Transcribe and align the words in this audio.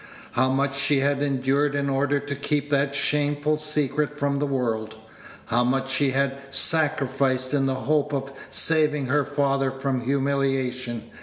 How 0.31 0.49
much 0.49 0.73
she 0.79 1.01
had 1.01 1.21
endured 1.21 1.75
in 1.75 1.87
order 1.87 2.19
to 2.19 2.33
keep 2.35 2.71
that 2.71 2.95
shameful 2.95 3.57
secret 3.57 4.17
from 4.17 4.39
the 4.39 4.47
world! 4.47 4.95
How 5.45 5.63
much 5.63 5.91
she 5.91 6.09
had 6.09 6.37
sacrificed 6.49 7.53
in 7.53 7.67
the 7.67 7.75
hope 7.75 8.11
of 8.11 8.33
saving 8.49 9.05
her 9.05 9.23
father 9.23 9.69
from 9.69 10.01
humiliation! 10.01 11.03